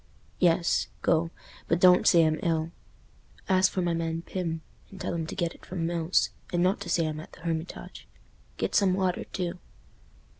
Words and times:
"Yes—go. 0.39 1.29
But 1.67 1.79
don't 1.79 2.07
say 2.07 2.23
I'm 2.25 2.39
ill. 2.41 2.71
Ask 3.47 3.71
for 3.71 3.83
my 3.83 3.93
man 3.93 4.23
Pym, 4.23 4.61
and 4.89 4.99
tell 4.99 5.13
him 5.13 5.27
to 5.27 5.35
get 5.35 5.53
it 5.53 5.63
from 5.63 5.85
Mills, 5.85 6.31
and 6.51 6.63
not 6.63 6.79
to 6.81 6.89
say 6.89 7.05
I'm 7.05 7.19
at 7.19 7.33
the 7.33 7.41
Hermitage. 7.41 8.07
Get 8.57 8.73
some 8.73 8.95
water 8.95 9.25
too." 9.25 9.59